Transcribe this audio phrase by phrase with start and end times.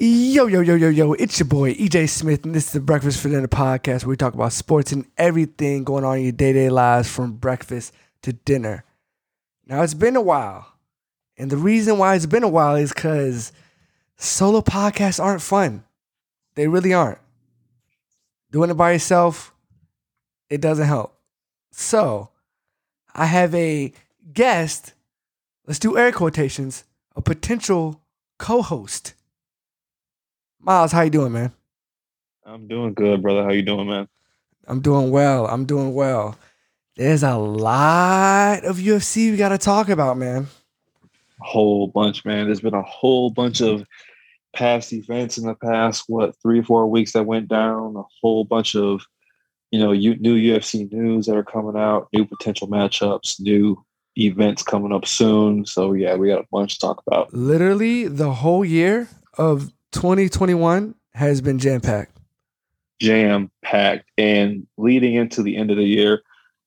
[0.00, 3.20] Yo, yo, yo, yo, yo, it's your boy EJ Smith, and this is the Breakfast
[3.20, 6.52] for Dinner podcast where we talk about sports and everything going on in your day
[6.52, 7.92] to day lives from breakfast
[8.22, 8.84] to dinner.
[9.66, 10.72] Now, it's been a while,
[11.36, 13.50] and the reason why it's been a while is because
[14.16, 15.82] solo podcasts aren't fun.
[16.54, 17.18] They really aren't.
[18.52, 19.52] Doing it by yourself,
[20.48, 21.18] it doesn't help.
[21.72, 22.30] So,
[23.16, 23.92] I have a
[24.32, 24.94] guest,
[25.66, 26.84] let's do air quotations,
[27.16, 28.00] a potential
[28.38, 29.14] co host.
[30.60, 31.52] Miles, how you doing, man?
[32.44, 33.44] I'm doing good, brother.
[33.44, 34.08] How you doing, man?
[34.66, 35.46] I'm doing well.
[35.46, 36.36] I'm doing well.
[36.96, 40.48] There's a lot of UFC we got to talk about, man.
[41.40, 42.46] A whole bunch, man.
[42.46, 43.86] There's been a whole bunch of
[44.52, 47.96] past events in the past, what, three or four weeks that went down.
[47.96, 49.02] A whole bunch of,
[49.70, 53.82] you know, new UFC news that are coming out, new potential matchups, new
[54.16, 55.64] events coming up soon.
[55.64, 57.32] So yeah, we got a bunch to talk about.
[57.32, 62.16] Literally, the whole year of 2021 has been jam packed.
[63.00, 66.22] Jam packed, and leading into the end of the year,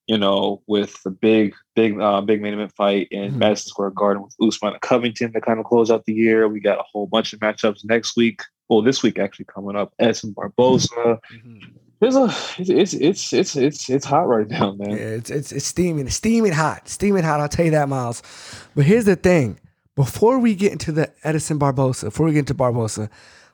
[0.08, 3.40] you know, with the big, big, uh, big main event fight in mm-hmm.
[3.40, 6.48] Madison Square Garden with Usman and Covington to kind of close out the year.
[6.48, 8.42] We got a whole bunch of matchups next week.
[8.70, 9.94] Well, this week actually coming up.
[10.00, 10.88] Edson Barboza.
[10.96, 11.60] Mm-hmm.
[12.00, 14.90] There's a it's it's it's it's it's hot right now, man.
[14.90, 17.40] Yeah, it's it's it's steaming, steaming hot, steaming hot.
[17.40, 18.24] I'll tell you that, Miles.
[18.76, 19.60] But here's the thing:
[20.02, 23.08] before we get into the Edson Barboza, before we get into Barboza,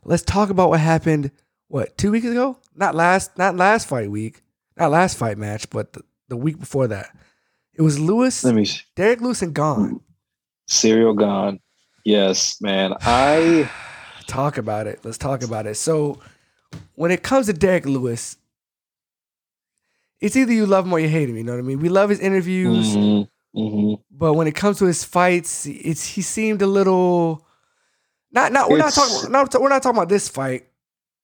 [0.06, 1.30] let's talk about what happened.
[1.68, 2.58] What two weeks ago?
[2.74, 4.44] Not last, not last fight week,
[4.78, 7.10] not last fight match, but the, the week before that.
[7.74, 10.00] It was Lewis, Let me Derrick Lewis, and Gane.
[10.70, 11.60] Ciryl Gane.
[12.06, 12.94] Yes, man.
[13.02, 13.70] I
[14.28, 15.02] talk about it.
[15.04, 15.76] Let's talk about it.
[15.76, 16.18] So,
[16.96, 18.38] when it comes to Derrick Lewis,
[20.22, 21.36] it's either you love him or you hate him.
[21.36, 21.82] You know what I mean?
[21.82, 22.96] We love his interviews.
[22.96, 23.24] Mm-hmm.
[23.58, 24.02] Mm-hmm.
[24.12, 27.46] But when it comes to his fights, it's he seemed a little
[28.32, 30.68] not not we're it's, not talking not, we're not talking about this fight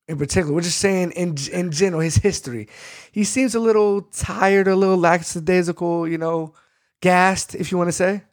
[0.07, 0.53] in particular.
[0.53, 2.67] We're just saying in in general his history.
[3.11, 6.53] He seems a little tired, a little lackadaisical, you know,
[7.01, 8.23] gassed, if you want to say.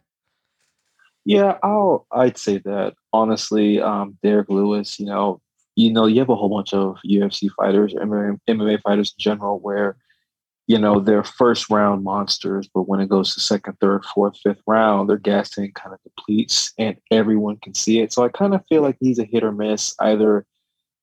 [1.23, 3.79] Yeah, I'll I'd say that honestly.
[3.79, 5.41] Um, Derrick Lewis, you know,
[5.75, 9.21] you know, you have a whole bunch of UFC fighters or MMA, MMA fighters in
[9.21, 9.97] general where
[10.67, 14.61] you know, they're first round monsters, but when it goes to second, third, fourth, fifth
[14.67, 18.13] round, their gas tank kind of depletes and everyone can see it.
[18.13, 19.95] So I kind of feel like he's a hit or miss.
[19.99, 20.45] Either,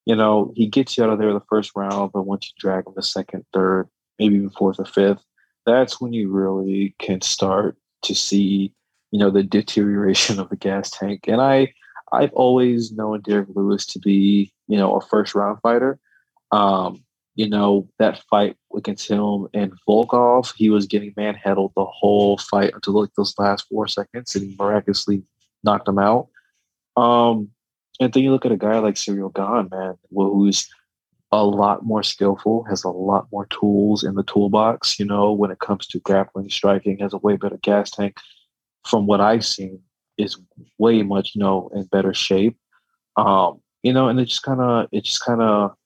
[0.07, 2.87] you know, he gets you out of there the first round, but once you drag
[2.87, 3.89] him to second, third,
[4.19, 5.23] maybe even fourth or fifth,
[5.67, 8.73] that's when you really can start to see,
[9.11, 11.25] you know, the deterioration of the gas tank.
[11.29, 11.75] And I,
[12.13, 15.99] I've always known Derrick Lewis to be, you know, a first round fighter.
[16.53, 17.05] Um,
[17.39, 22.73] you know, that fight against him and Volkov, he was getting manhandled the whole fight
[22.75, 25.23] until like those last four seconds, and he miraculously
[25.63, 26.27] knocked him out.
[26.97, 27.51] Um,
[28.01, 30.69] and then you look at a guy like Ciryl Gane, man, who's
[31.31, 34.99] a lot more skillful, has a lot more tools in the toolbox.
[34.99, 38.17] You know, when it comes to grappling, striking, has a way better gas tank.
[38.85, 39.81] From what I've seen,
[40.17, 40.37] is
[40.79, 42.59] way much you know in better shape.
[43.15, 45.77] Um, you know, and it just kind of it just kind of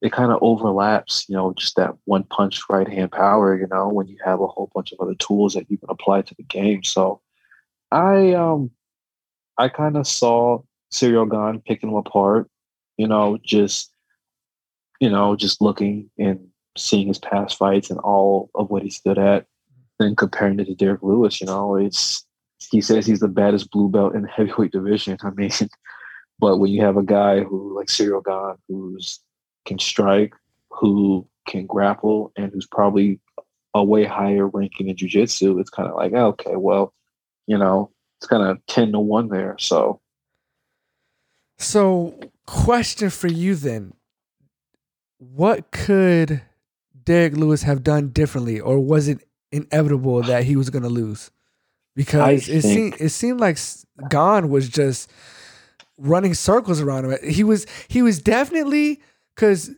[0.00, 3.88] it kind of overlaps, you know, just that one punch right hand power, you know,
[3.88, 6.44] when you have a whole bunch of other tools that you can apply to the
[6.44, 6.84] game.
[6.84, 7.20] So
[7.90, 8.70] I um
[9.56, 12.48] I kind of saw Ciryl Gane picking him apart,
[12.96, 13.92] you know, just
[15.00, 19.18] you know, just looking and seeing his past fights and all of what he's good
[19.18, 19.46] at
[19.98, 22.24] then comparing it to Derrick Lewis, you know, it's
[22.70, 25.18] he says he's the baddest blue belt in the heavyweight division.
[25.22, 25.50] I mean,
[26.38, 29.20] but when you have a guy who like Ciryl Gane who's
[29.68, 30.34] can strike,
[30.70, 33.20] who can grapple, and who's probably
[33.74, 36.92] a way higher ranking in jujitsu, it's kind of like, oh, okay, well,
[37.46, 39.56] you know, it's kind of 10 to 1 there.
[39.58, 40.00] So,
[41.58, 43.92] so question for you then
[45.18, 46.42] what could
[47.04, 49.18] Derrick Lewis have done differently, or was it
[49.50, 51.30] inevitable that he was going to lose?
[51.96, 53.58] Because it seemed it seemed like
[54.08, 55.10] Gane was just
[55.96, 57.18] running circles around him.
[57.28, 59.00] He was he was definitely
[59.38, 59.70] because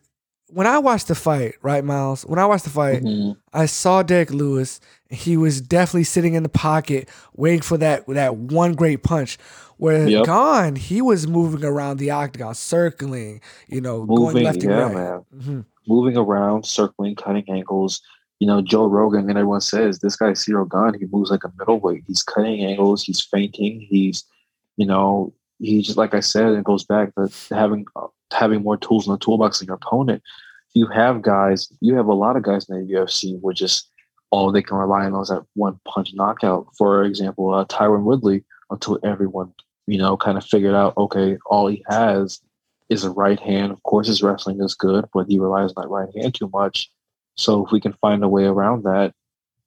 [0.48, 3.32] when I watched the fight, right, Miles, when I watched the fight, mm-hmm.
[3.52, 4.80] I saw Derrick Lewis.
[5.10, 9.36] He was definitely sitting in the pocket, waiting for that that one great punch.
[9.76, 10.26] Where yep.
[10.26, 14.94] Gane, he was moving around the octagon, circling, you know, moving, going left and right.
[14.94, 15.24] Man.
[15.34, 15.60] Mm-hmm.
[15.86, 18.00] Moving around, circling, cutting angles.
[18.40, 21.52] You know, Joe Rogan and everyone says this guy Ciryl Gane, he moves like a
[21.58, 22.04] middleweight.
[22.06, 24.24] He's cutting angles, he's feinting, he's,
[24.76, 27.86] you know, he just like I said, it goes back to having
[28.32, 30.22] having more tools in the toolbox than your opponent.
[30.74, 33.90] You have guys, you have a lot of guys in the UFC where just
[34.30, 36.68] all they can rely on is that one punch knockout.
[36.78, 39.52] For example, uh, Tyron Woodley, until everyone
[39.86, 42.40] you know kind of figured out, okay, all he has
[42.88, 43.72] is a right hand.
[43.72, 46.90] Of course, his wrestling is good, but he relies on that right hand too much.
[47.36, 49.14] So if we can find a way around that,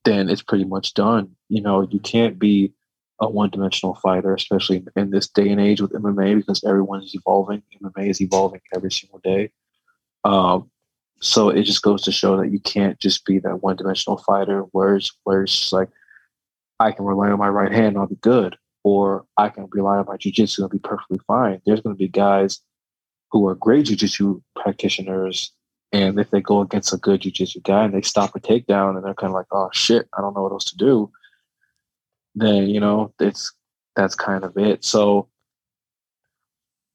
[0.06, 1.36] then it's pretty much done.
[1.50, 2.74] You know, you can't be
[3.24, 7.64] a one-dimensional fighter, especially in this day and age with MMA, because everyone is evolving.
[7.82, 9.52] MMA is evolving every single day.
[10.24, 10.70] Um,
[11.22, 14.96] so it just goes to show that you can't just be that one-dimensional fighter, where
[14.96, 15.90] it's where it's like
[16.80, 19.98] I can rely on my right hand, and I'll be good, or I can rely
[19.98, 21.62] on my jujitsu and be perfectly fine.
[21.66, 22.60] There's going to be guys
[23.32, 25.54] who are great jujitsu practitioners,
[25.94, 29.06] and if they go against a good jujitsu guy and they stop a takedown and
[29.06, 31.10] they're kind of like, "Oh shit, I don't know what else to do,"
[32.36, 33.54] then you know it's
[33.96, 34.84] that's kind of it.
[34.84, 35.28] So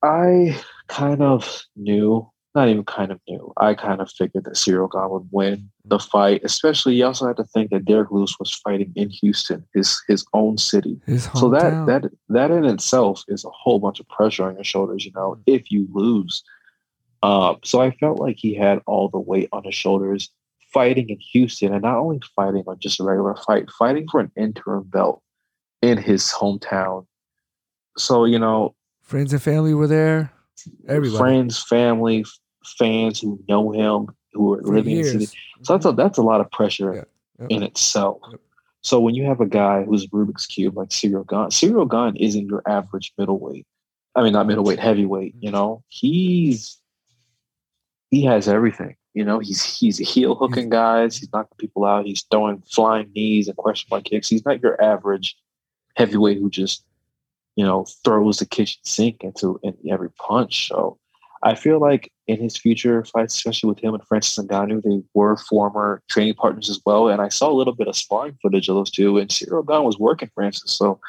[0.03, 0.59] I
[0.89, 5.11] kind of knew, not even kind of knew, I kind of figured that Ciryl Gane
[5.11, 6.43] would win the fight.
[6.45, 10.25] Especially, you also had to think that Derrick Lewis was fighting in Houston, his his
[10.35, 11.01] own city.
[11.07, 14.65] His so that that that in itself is a whole bunch of pressure on your
[14.65, 15.05] shoulders.
[15.05, 16.43] You know, if you lose.
[17.21, 20.31] Uh, so I felt like he had all the weight on his shoulders
[20.73, 24.31] fighting in Houston, and not only fighting on just a regular fight, fighting for an
[24.37, 25.21] interim belt
[25.83, 27.07] in his hometown.
[27.97, 30.33] So, you know, friends and family were there.
[30.87, 31.19] Everybody.
[31.19, 32.25] Friends, family,
[32.79, 35.13] fans who know him, who are For living years.
[35.13, 35.39] in the city.
[35.63, 35.97] So that's a, mm-hmm.
[35.97, 37.05] that's a lot of pressure yeah.
[37.41, 37.51] Yep.
[37.51, 38.21] in itself.
[38.31, 38.41] Yep.
[38.83, 42.47] So when you have a guy who's Rubik's Cube like Ciryl Gane, Ciryl Gane isn't
[42.47, 43.67] your average middleweight.
[44.15, 45.37] I mean, not middleweight, heavyweight.
[45.37, 45.45] Mm-hmm.
[45.45, 46.79] You know, he's
[48.11, 48.97] he has everything.
[49.15, 51.17] You know, he's he's heel hooking guys.
[51.17, 52.07] He's knocking people out.
[52.07, 54.29] He's throwing flying knees and question mark kicks.
[54.29, 55.37] He's not your average
[55.99, 56.85] heavyweight who just
[57.57, 60.69] you know throws the kitchen sink into in every punch.
[60.69, 60.99] So
[61.43, 65.37] I feel like in his future fights, especially with him and Francis Ngannou, they were
[65.37, 67.09] former training partners as well.
[67.09, 69.85] And I saw a little bit of sparring footage of those two, and Ciryl Gane
[69.85, 70.73] was working Francis.
[70.73, 71.01] So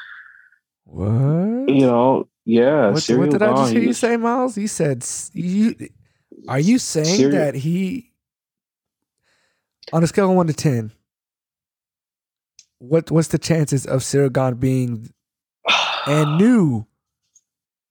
[0.86, 2.90] what you know, yeah.
[2.90, 4.58] What, what did I just hear you say, Miles?
[4.58, 5.76] You said you.
[6.48, 8.14] Are you saying that he,
[9.92, 10.94] on a scale of one to ten,
[12.80, 15.10] what what's the chances of Ciryl being
[16.08, 16.86] a new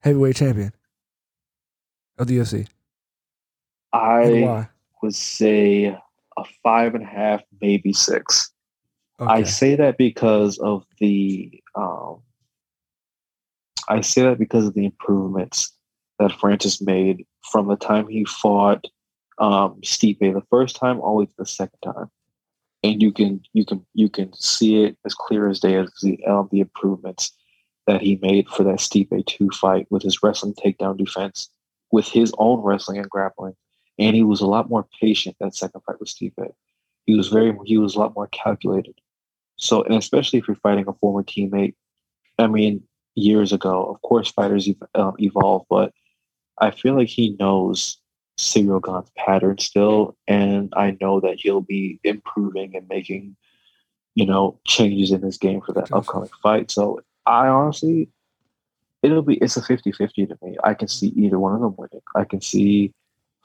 [0.01, 0.73] heavyweight champion
[2.19, 2.67] of the UFC?
[3.93, 4.69] I
[5.03, 8.51] would say a five and a half, maybe six.
[9.21, 9.31] Okay.
[9.31, 12.23] I say that because of the um,
[13.89, 15.73] I say that because of the improvements
[16.19, 18.85] that Francis made from the time he fought
[19.39, 22.11] um, Stipe the first time all the way to the second time
[22.83, 26.25] and you can you can you can see it as clear as day as the
[26.27, 27.33] um, the improvements
[27.87, 31.51] that he made for that Stipe two fight with his wrestling takedown defense,
[31.91, 33.55] with his own wrestling and grappling,
[33.99, 36.53] and he was a lot more patient that second fight with Stipe.
[37.07, 38.95] He was very he was a lot more calculated.
[39.57, 41.75] So, and especially if you're fighting a former teammate,
[42.39, 42.85] I mean,
[43.17, 45.93] years ago, of course, fighters um, evolve, but
[46.61, 47.99] I feel like he knows
[48.39, 53.37] Ciryl Gane's pattern still, and I know that he'll be improving and making,
[54.15, 56.71] you know, changes in his game for that upcoming fight.
[56.71, 58.09] So I honestly,
[59.03, 60.57] it'll be it's a 50-50 to me.
[60.63, 62.03] I can see either one of them winning.
[62.15, 62.93] I can see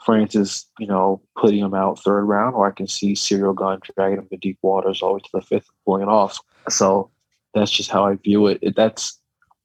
[0.06, 4.20] Francis, you know, putting him out third round, or I can see Ciryl Gane dragging
[4.20, 6.40] him to deep waters all the way to the fifth, pulling it off.
[6.70, 7.10] So
[7.54, 8.60] that's just how I view it.
[8.62, 9.20] it that's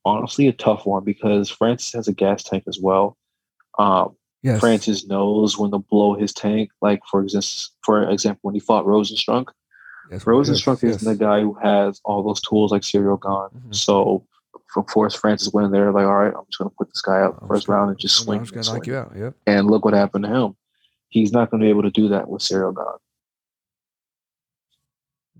[0.04, 3.16] honestly a tough one because Francis has a gas tank as well.
[3.78, 4.61] Um, Yes.
[4.61, 6.71] Francis knows when to blow his tank.
[6.80, 7.50] Like for example,
[7.83, 9.49] for example, when he fought Rozenstruik.
[10.11, 13.61] yes, Rozenstruik yes, isn't the guy who has all those tools like Ciryl Gane.
[13.61, 13.73] Mm-hmm.
[13.73, 14.25] So
[14.73, 17.00] for Forrest Francis went in there like, all right, I'm just going to put this
[17.00, 18.40] guy out first round and just swing.
[18.40, 19.12] I'm just going to knock you out.
[19.16, 19.35] Yep.
[19.47, 20.57] And look what happened to him.
[21.09, 22.99] He's not going to be able to do that with Ciryl Gane.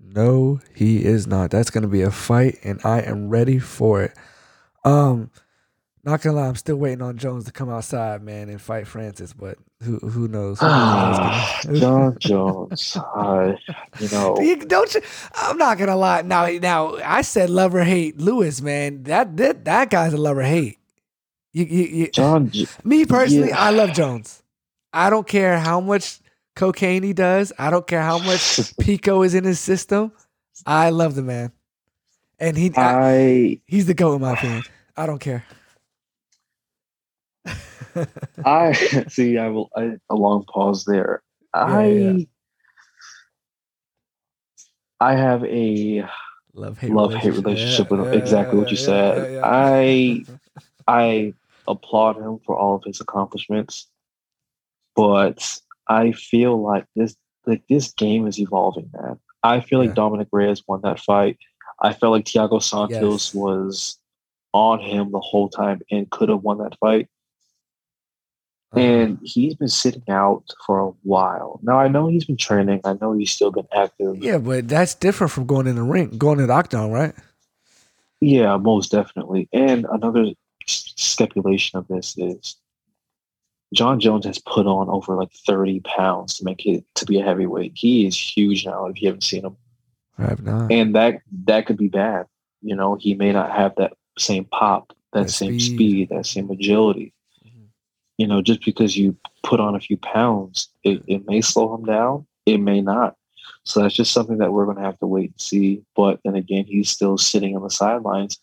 [0.01, 1.51] No, he is not.
[1.51, 4.13] That's going to be a fight, and I am ready for it.
[4.83, 5.29] Um,
[6.03, 9.33] not gonna lie, I'm still waiting on Jones to come outside, man, and fight Francis.
[9.33, 10.59] But who who knows?
[10.59, 13.55] Jon Jones, uh,
[13.99, 15.01] you know, don't you?
[15.35, 16.21] I'm not gonna lie.
[16.21, 19.03] Now, now, I said love or hate Lewis, man.
[19.03, 20.77] That that that guy's a love or hate.
[21.51, 22.51] You, you, you John,
[22.83, 23.59] me personally, yeah.
[23.59, 24.41] I love Jones.
[24.93, 26.19] I don't care how much
[26.55, 27.51] cocaine he does.
[27.57, 30.11] I don't care how much Pico is in his system.
[30.65, 31.51] I love the man,
[32.39, 34.63] and he, I, I he's the goat in my opinion.
[34.95, 35.45] I don't care.
[38.45, 38.73] I
[39.09, 39.37] see.
[39.37, 39.69] I will.
[39.75, 41.21] I, a long pause there.
[41.53, 42.25] Yeah, I yeah.
[44.99, 46.05] I have a
[46.53, 48.13] love hate love hate relationship with him.
[48.13, 49.41] exactly what you said.
[49.43, 50.25] I
[50.87, 51.33] I
[51.67, 53.87] applaud him for all of his accomplishments,
[54.95, 57.15] but I feel like this
[57.45, 59.19] like this game is evolving, man.
[59.43, 61.37] I feel like Dominick Reyes won that fight.
[61.81, 63.33] I felt like Thiago Santos yes.
[63.33, 63.99] was
[64.53, 67.07] on him the whole time and could have won that fight.
[68.71, 68.85] Uh-huh.
[68.85, 71.59] And he's been sitting out for a while.
[71.63, 72.81] Now I know he's been training.
[72.83, 74.17] I know he's still been active.
[74.17, 77.15] Yeah, but that's different from going in the ring, going in the octagon, right?
[78.21, 79.49] Yeah, most definitely.
[79.53, 80.33] And another
[80.67, 82.57] stipulation of this is
[83.73, 87.23] Jon Jones has put on over like 30 pounds to make it to be a
[87.23, 87.73] heavyweight.
[87.75, 89.57] He is huge now if you haven't seen him.
[90.17, 90.71] I have not.
[90.71, 92.25] And that that could be bad.
[92.61, 95.75] You know, he may not have that same pop, that, that same speed.
[95.75, 96.09] speed.
[96.09, 97.13] that same agility.
[98.19, 101.85] You know, just because you put on a few pounds, it, it may slow him
[101.85, 102.27] down.
[102.45, 103.15] It may not.
[103.63, 105.83] So that's just something that we're going to have to wait and see.
[105.95, 108.37] But then again, he's still sitting on the sidelines.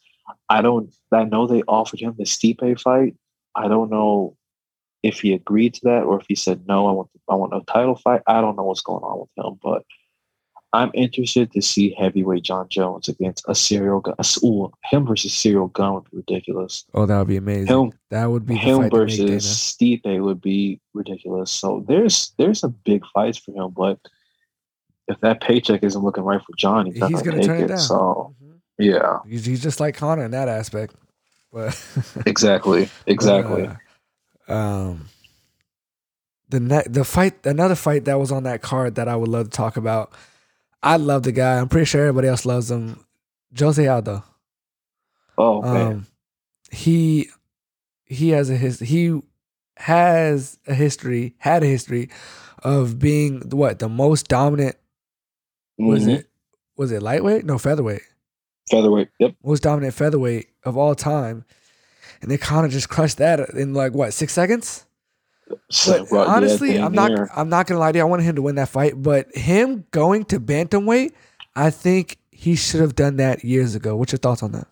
[0.49, 0.95] I don't.
[1.13, 3.17] I know they offered him the Stipe fight.
[3.55, 4.37] I don't know
[5.03, 6.89] if he agreed to that or if he said no.
[6.89, 7.11] I want.
[7.29, 8.23] I want a title fight.
[8.27, 9.85] I don't know what's going on with him, but
[10.77, 14.49] I'm interested to see heavyweight Jon Jones against a Ciryl Gane.
[14.49, 16.85] Ooh, him versus Ciryl Gane would be ridiculous.
[16.93, 17.67] Oh, that would be amazing.
[17.67, 21.51] Him, that would be him versus Stipe would be ridiculous.
[21.51, 23.99] So there's there's some big fights for him, but
[25.09, 27.79] if that paycheck isn't looking right for Jon, he's, he's going to turn it, down.
[27.79, 28.53] So mm-hmm.
[28.79, 30.95] yeah, he's, he's, just like Conor in that aspect.
[31.51, 31.83] But
[32.27, 33.71] exactly, exactly.
[34.47, 35.09] Uh, um,
[36.51, 39.47] the ne- the fight, another fight that was on that card that I would love
[39.47, 40.13] to talk about
[40.83, 41.59] I love the guy.
[41.59, 43.05] I'm pretty sure everybody else loves him.
[43.59, 44.23] Jose Aldo.
[45.39, 45.87] Oh man.
[45.87, 46.07] Um,
[46.71, 47.29] he
[48.05, 49.21] he has a his he
[49.77, 52.09] has a history had a history
[52.63, 54.77] of being what the most dominant
[55.79, 55.87] mm-hmm.
[55.87, 56.27] was it
[56.77, 58.03] was it lightweight no featherweight
[58.71, 61.45] featherweight yep most dominant featherweight of all time
[62.23, 64.86] and they kind of just crushed that in like what six seconds
[65.49, 67.11] but honestly, I'm not.
[67.11, 67.31] Here.
[67.35, 68.03] I'm not gonna lie to you.
[68.03, 71.13] I wanted him to win that fight, but him going to bantamweight,
[71.55, 73.97] I think he should have done that years ago.
[73.97, 74.67] What's your thoughts on that?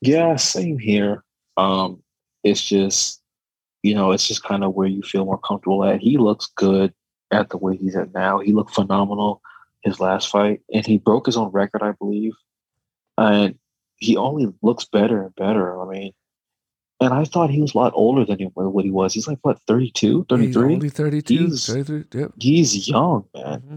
[0.00, 1.24] Yeah, same here.
[1.56, 2.02] Um,
[2.42, 3.22] it's just,
[3.82, 6.00] you know, it's just kind of where you feel more comfortable at.
[6.00, 6.92] He looks good
[7.30, 8.38] at the way he's at now.
[8.38, 9.40] He looked phenomenal
[9.82, 12.32] his last fight, and he broke his own record, I believe.
[13.16, 13.58] And
[13.96, 15.80] he only looks better and better.
[15.80, 16.12] I mean,
[17.04, 19.12] and I thought he was a lot older than he, what he was.
[19.12, 20.46] He's like, what, 32, 33?
[20.46, 22.32] He's only 32, he's, 33, yep.
[22.38, 23.60] he's young, man.
[23.60, 23.76] Mm-hmm.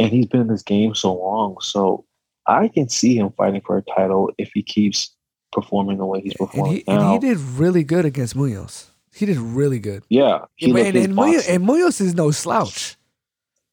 [0.00, 1.58] And he's been in this game so long.
[1.60, 2.04] So
[2.46, 5.14] I can see him fighting for a title if he keeps
[5.52, 7.14] performing the way he's performing and he, now.
[7.14, 8.86] And he did really good against Munhoz.
[9.14, 10.02] He did really good.
[10.08, 10.46] Yeah.
[10.60, 12.96] and, and, Munhoz, and Munhoz is no slouch.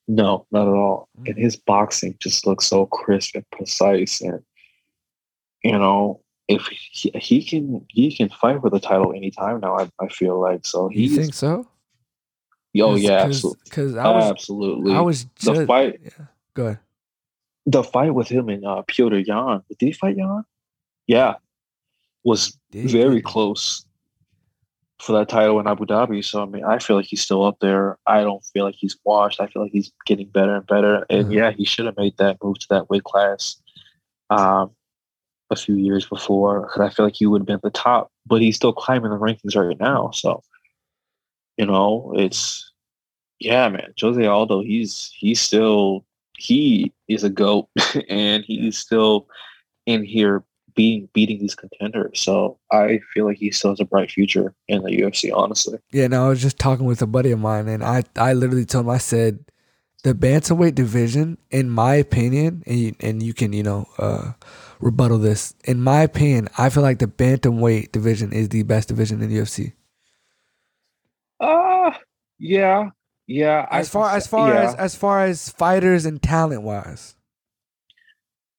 [0.07, 1.09] No, not at all.
[1.17, 1.27] Mm-hmm.
[1.27, 4.21] And his boxing just looks so crisp and precise.
[4.21, 4.43] And,
[5.63, 9.77] you know, if he, he, can he can fight for the title anytime now.
[9.77, 10.89] I, I feel like so.
[10.89, 11.67] You think so?
[12.79, 13.61] Oh yeah, absolutely.
[13.65, 14.93] Because I was absolutely.
[14.93, 15.99] I was just, the fight.
[16.03, 16.25] Yeah.
[16.53, 16.79] Go ahead.
[17.65, 19.61] The fight with him and uh, Petr Yan.
[19.69, 20.43] Did he fight Yan?
[21.07, 21.35] Yeah,
[22.23, 23.85] was very close
[24.99, 26.23] for that title in Abu Dhabi.
[26.23, 27.97] So I mean, I feel like he's still up there.
[28.05, 29.39] I don't feel like he's washed.
[29.39, 31.05] I feel like he's getting better and better.
[31.09, 31.33] And uh-huh.
[31.33, 33.61] yeah, he should have made that move to that weight class.
[34.29, 34.71] Um,
[35.49, 38.11] a few years before because I feel like he would have been at the top,
[38.25, 40.11] but he's still climbing the rankings right now.
[40.11, 40.43] So,
[41.57, 42.71] you know, it's
[43.39, 43.93] yeah, man.
[43.99, 46.05] Jose Aldo, he's he's still
[46.37, 47.67] he is a goat,
[48.09, 49.27] and he's still
[49.85, 50.43] in here
[50.75, 52.21] beating beating these contenders.
[52.21, 55.31] So I feel like he still has a bright future in the UFC.
[55.33, 56.07] Honestly, yeah.
[56.07, 58.85] No, I was just talking with a buddy of mine, and I I literally told
[58.85, 59.39] him I said
[60.03, 63.87] the bantamweight division, in my opinion, and you, and you can you know.
[63.97, 64.33] uh
[64.79, 65.53] rebuttal this.
[65.65, 69.37] In my opinion, I feel like the bantamweight division is the best division in the
[69.37, 69.73] UFC.
[71.39, 71.91] Uh
[72.39, 72.89] yeah.
[73.27, 73.67] Yeah.
[73.69, 74.61] As far as far yeah.
[74.61, 77.15] as as far as fighters and talent wise.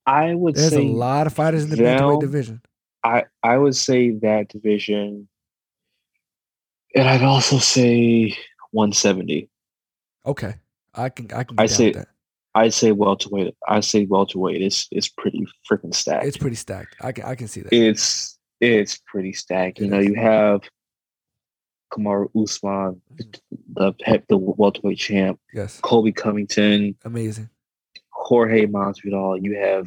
[0.06, 2.62] I would There's say a lot of fighters in the bantamweight division.
[3.04, 5.28] I I would say that division
[6.94, 8.36] and I'd also say
[8.70, 9.48] 170.
[10.24, 10.54] Okay.
[10.94, 12.08] I can I can I say that.
[12.54, 13.54] I'd say welterweight.
[13.68, 16.26] I say welterweight is is pretty freaking stacked.
[16.26, 16.96] It's pretty stacked.
[17.00, 17.72] I can I can see that.
[17.72, 19.78] It's it's pretty stacked.
[19.78, 20.06] It you know, is.
[20.06, 20.62] you have
[21.92, 23.00] Kamaru Usman,
[23.74, 23.92] the
[24.28, 25.38] the welterweight champ.
[25.54, 25.80] Yes.
[25.80, 26.96] Colby Covington.
[27.04, 27.48] Amazing.
[28.10, 29.42] Jorge Masvidal.
[29.42, 29.86] You have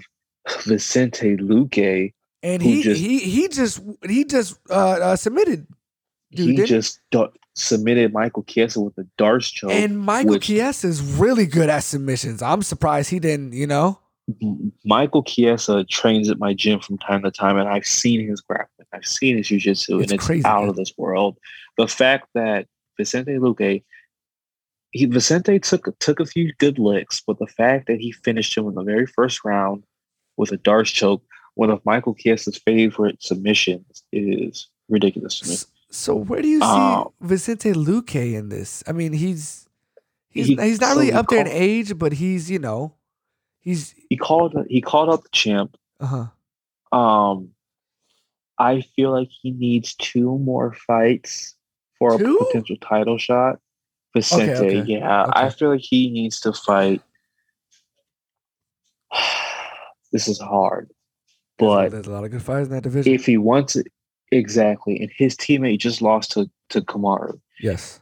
[0.64, 2.14] Vicente Luque.
[2.44, 5.68] And he just, he he just he just uh, uh submitted.
[6.34, 7.00] Dude, he just
[7.56, 9.72] submitted Michael Chiesa with a D'Arce choke.
[9.72, 12.42] And Michael which, Chiesa is really good at submissions.
[12.42, 14.00] I'm surprised he didn't, you know.
[14.86, 18.88] Michael Chiesa trains at my gym from time to time, and I've seen his grappling.
[18.94, 20.70] I've seen his jiu-jitsu, it's and it's crazy, out man.
[20.70, 21.38] of this world.
[21.78, 23.84] The fact that Vicente Luque,
[24.92, 28.68] he Vicente took took a few good licks, but the fact that he finished him
[28.68, 29.84] in the very first round
[30.38, 31.24] with a D'Arce choke,
[31.56, 35.56] one of Michael Chiesa's favorite submissions, is ridiculous to me.
[35.92, 38.82] So where do you see um, Vicente Luque in this?
[38.88, 39.68] I mean, he's
[40.30, 42.96] he's he, he's not so really up there in age, but he's you know,
[43.60, 45.76] he's he called he called out the champ.
[46.00, 46.28] Uh
[46.94, 46.98] huh.
[46.98, 47.50] Um,
[48.58, 51.56] I feel like he needs two more fights
[52.00, 52.38] for two?
[52.38, 53.60] a potential title shot.
[54.14, 54.92] Vicente, okay, okay.
[54.94, 55.32] yeah, okay.
[55.36, 57.02] I feel like he needs to fight.
[60.14, 60.90] this is hard,
[61.58, 63.14] but there's a lot of good fights in that division.
[63.14, 63.88] If he wants it,
[64.32, 67.40] exactly, and his teammate just lost to to Kamaru.
[67.60, 68.00] Yes.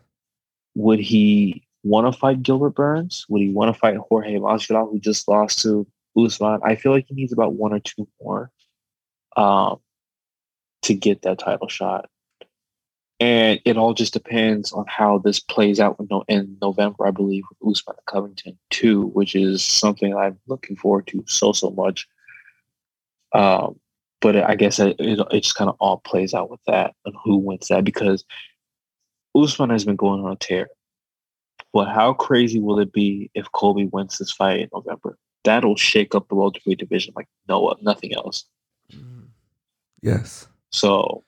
[0.75, 3.25] Would he want to fight Gilbert Burns?
[3.29, 6.59] Would he want to fight Jorge Masvidal, who just lost to Usman?
[6.63, 8.51] I feel like he needs about one or two more
[9.35, 9.79] um,
[10.83, 12.09] to get that title shot.
[13.21, 15.97] And it all just depends on how this plays out
[16.29, 21.23] in November, I believe, with Usman Covington too, which is something I'm looking forward to
[21.27, 22.07] so so much.
[23.33, 23.77] Um,
[24.21, 27.15] but I guess it, it, it just kind of all plays out with that and
[27.23, 28.23] who wins that because
[29.35, 30.69] Usman has been going on a tear.
[31.71, 35.17] But how crazy will it be if Colby wins this fight in November?
[35.43, 38.45] That'll shake up the welterweight division like no nothing else.
[38.91, 39.27] Mm.
[40.01, 40.47] Yes.
[40.71, 41.23] So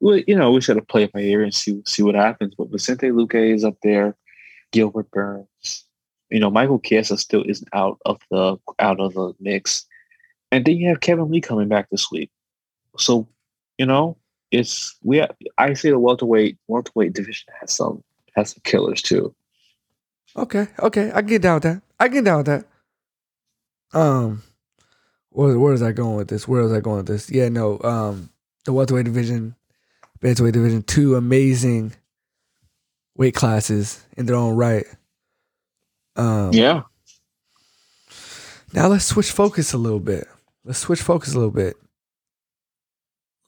[0.00, 2.54] well, you know, we should have played by ear and see see what happens.
[2.56, 4.16] But Vicente Luque is up there,
[4.72, 5.84] Gilbert Burns.
[6.30, 9.86] You know, Michael Chiesa still isn't out of the out of the mix,
[10.54, 12.30] and then you have Kevin Lee coming back this week.
[12.96, 13.26] So,
[13.76, 14.16] you know,
[14.52, 15.16] it's we.
[15.16, 18.04] Have, I say the welterweight welterweight division has some
[18.36, 19.34] has some killers too.
[20.36, 21.82] Okay, okay, I get down with that.
[21.98, 22.66] I get down with that.
[23.98, 24.44] Um,
[25.30, 26.46] where where is I going with this?
[26.46, 27.30] Where is I going with this?
[27.30, 27.80] Yeah, no.
[27.82, 28.30] Um,
[28.64, 29.56] the welterweight division
[30.22, 31.94] bantamweight division, two amazing
[33.16, 34.86] weight classes in their own right.
[36.14, 36.82] Um, yeah.
[38.72, 40.28] Now let's switch focus a little bit.
[40.64, 41.76] Let's switch focus a little bit.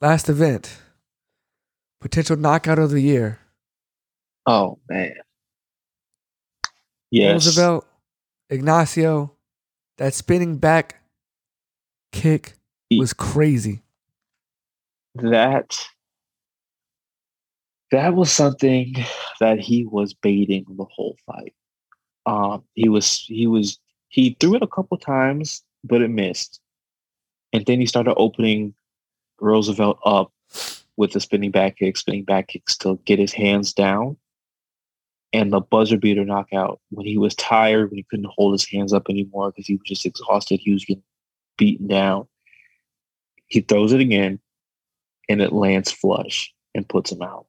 [0.00, 0.82] Last event,
[2.00, 3.38] potential knockout of the year.
[4.44, 5.14] Oh man.
[7.10, 7.32] Yes.
[7.32, 7.86] Roosevelt,
[8.50, 9.32] Ignacio,
[9.96, 10.96] that spinning back
[12.12, 12.54] kick
[12.90, 13.80] was crazy.
[15.14, 15.74] That
[17.92, 18.94] that was something
[19.40, 21.54] that he was baiting the whole fight.
[22.26, 26.60] Um, he was he was he threw it a couple times, but it missed,
[27.56, 28.74] and then he started opening
[29.40, 30.30] Roosevelt up
[30.98, 34.18] with the spinning back kicks, spinning back kicks to get his hands down,
[35.32, 38.92] and the buzzer beater knockout when he was tired, when he couldn't hold his hands
[38.92, 41.02] up anymore because he was just exhausted, he was getting
[41.56, 42.28] beaten down.
[43.46, 44.38] He throws it again,
[45.30, 47.46] and it lands flush and puts him out.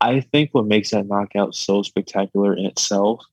[0.00, 3.24] I think what makes that knockout so spectacular in itself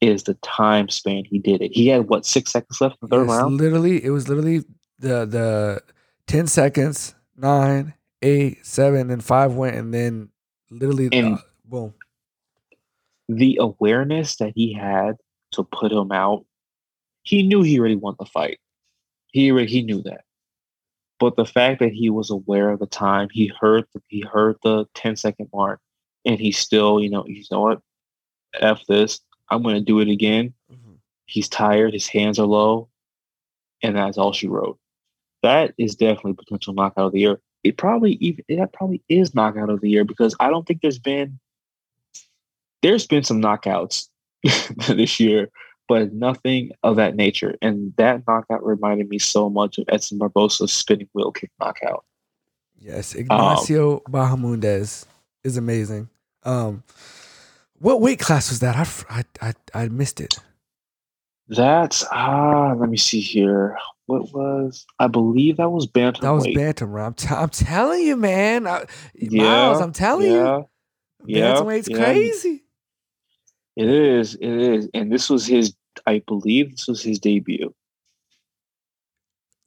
[0.00, 1.72] is the time span he did it.
[1.72, 3.56] He had what six seconds left in the third yes, round.
[3.56, 4.64] Literally, it was literally
[4.98, 5.82] the the
[6.26, 10.30] ten seconds, nine, eight, seven, and five went, and then
[10.70, 11.94] literally and uh, boom.
[13.28, 15.16] The awareness that he had
[15.52, 16.44] to put him out,
[17.22, 18.58] he knew he already won the fight.
[19.32, 20.22] He already, he knew that.
[21.18, 24.56] But the fact that he was aware of the time, he heard the, he heard
[24.62, 25.80] the 10 second mark,
[26.24, 27.80] and he still, you know, you know what?
[28.54, 29.20] F this.
[29.50, 30.54] I'm going to do it again.
[30.72, 30.94] Mm-hmm.
[31.26, 31.94] He's tired.
[31.94, 32.88] His hands are low.
[33.82, 34.78] And that's all she wrote.
[35.42, 37.40] That is definitely potential knockout of the year.
[37.62, 40.98] It probably even that probably is knockout of the year because I don't think there's
[40.98, 41.38] been
[42.82, 44.08] there's been some knockouts
[44.88, 45.50] this year
[45.88, 47.56] but nothing of that nature.
[47.62, 52.04] And that knockout reminded me so much of Edson Barboza's spinning wheel kick knockout.
[52.78, 55.06] Yes, Ignacio um, Bahamondes
[55.42, 56.08] is amazing.
[56.44, 56.84] Um,
[57.80, 58.76] what weight class was that?
[58.76, 58.86] I,
[59.20, 60.38] I, I, I missed it.
[61.48, 62.74] That's ah.
[62.76, 63.78] Let me see here.
[64.06, 64.86] What was?
[64.98, 66.22] I believe that was bantam.
[66.22, 66.94] That was bantam.
[66.94, 68.66] I'm, t- I'm telling you, man.
[68.66, 70.68] I, yeah, Miles, I'm telling yeah, you.
[71.26, 71.96] Yeah, bantamweight's yeah.
[71.96, 72.62] crazy.
[73.76, 74.34] It is.
[74.34, 74.88] It is.
[74.94, 75.74] And this was his.
[76.06, 77.74] I believe this was his debut.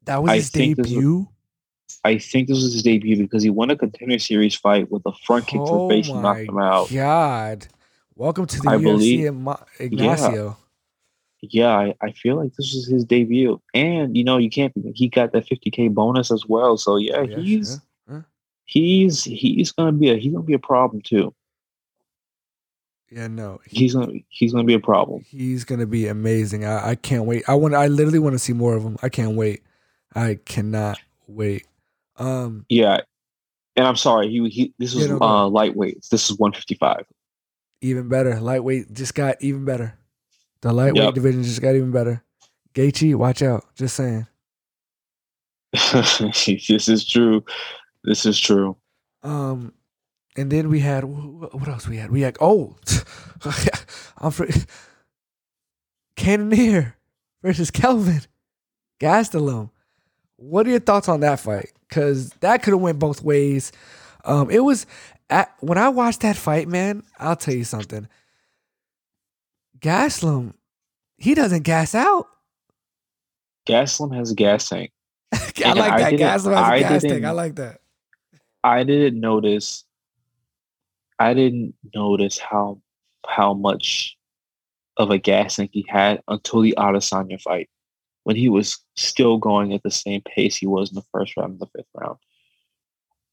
[0.04, 1.18] That was I his debut.
[1.18, 5.02] Was, I think this was his debut because he won a contender series fight with
[5.06, 6.90] a front kick oh to the face and knocked him out.
[6.92, 7.66] God,
[8.16, 10.56] welcome to the I UFC, believe, Ignacio.
[11.40, 14.72] Yeah, yeah I, I, feel like this is his debut, and you know you can't.
[14.94, 18.14] He got that 50k bonus as well, so yeah, yeah he's yeah.
[18.14, 18.22] Huh?
[18.64, 21.34] he's he's gonna be a he's gonna be a problem too.
[23.10, 25.24] Yeah, no, he, he's gonna he's gonna be a problem.
[25.28, 26.64] He's gonna be amazing.
[26.64, 27.44] I, I can't wait.
[27.46, 27.74] I want.
[27.74, 28.96] I literally want to see more of him.
[29.02, 29.62] I can't wait.
[30.14, 31.66] I cannot wait.
[32.16, 32.64] Um.
[32.68, 33.00] Yeah,
[33.76, 34.30] and I'm sorry.
[34.30, 34.74] He he.
[34.78, 36.06] This was yeah, no, uh, lightweight.
[36.10, 37.04] This is 155.
[37.82, 38.40] Even better.
[38.40, 39.98] Lightweight just got even better.
[40.62, 41.14] The lightweight yep.
[41.14, 42.22] division just got even better.
[42.74, 43.66] Gaethje, watch out.
[43.74, 44.26] Just saying.
[45.72, 47.44] this is true.
[48.04, 48.76] This is true.
[49.22, 49.72] Um,
[50.36, 51.86] and then we had what else?
[51.86, 52.76] We had we had oh,
[54.18, 54.46] I'm for
[56.16, 56.96] Cannonier
[57.42, 58.22] versus Kelvin
[59.00, 59.70] Gastelum.
[60.36, 61.72] What are your thoughts on that fight?
[61.88, 63.72] Because that could have went both ways.
[64.24, 64.86] Um, it was
[65.60, 67.02] when I watched that fight, man.
[67.18, 68.08] I'll tell you something.
[69.78, 70.54] Gaslam,
[71.16, 72.26] he doesn't gas out.
[73.66, 74.92] Gaslam has a gas tank.
[75.32, 76.12] I like that.
[76.14, 77.24] Gaslam has a gas tank.
[77.24, 77.80] I like that.
[78.64, 79.84] I didn't notice.
[81.18, 82.80] I didn't notice how
[83.26, 84.16] how much
[84.96, 87.68] of a gas tank he had until the Adesanya fight,
[88.24, 91.52] when he was still going at the same pace he was in the first round
[91.52, 92.18] and the fifth round.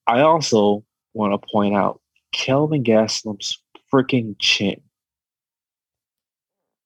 [0.08, 4.82] I also want to point out Kelvin Gastelum's freaking chin.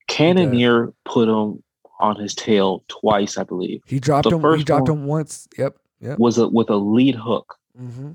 [0.07, 1.63] Cannonier put him
[1.99, 3.81] on his tail twice, I believe.
[3.86, 4.57] He dropped the him.
[4.57, 5.47] He dropped him once.
[5.57, 5.77] Yep.
[6.01, 6.19] Yep.
[6.19, 7.55] Was a, with a lead hook.
[7.79, 8.12] Mm-hmm.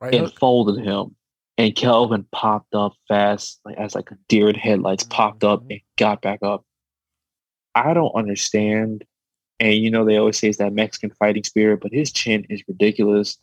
[0.00, 0.38] Right and hook.
[0.38, 1.16] folded him.
[1.58, 5.12] And Kelvin popped up fast, like as like a deer in headlights, mm-hmm.
[5.12, 6.64] popped up and got back up.
[7.74, 9.04] I don't understand.
[9.58, 12.62] And you know, they always say it's that Mexican fighting spirit, but his chin is
[12.68, 13.38] ridiculous.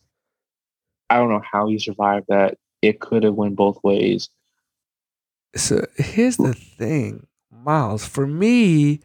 [1.10, 2.58] I don't know how he survived that.
[2.82, 4.30] It could have went both ways.
[5.56, 8.06] So here's the thing, Miles.
[8.06, 9.00] For me,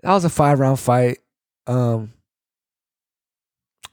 [0.00, 1.18] that was a five round fight.
[1.66, 2.12] Um,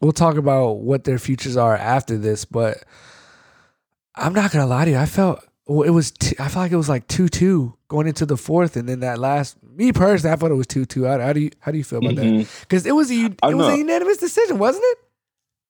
[0.02, 2.84] we'll talk about what their futures are after this, but
[4.16, 4.98] I'm not gonna lie to you.
[4.98, 6.12] I felt well, it was.
[6.12, 9.02] T- I felt like it was like two two going into the fourth, and then
[9.02, 9.56] that last.
[9.64, 11.04] Me personally, I thought it was two two.
[11.04, 12.40] How, how do you how do you feel about mm-hmm.
[12.40, 12.48] that?
[12.62, 13.70] Because it was a it was know.
[13.70, 14.98] a unanimous decision, wasn't it?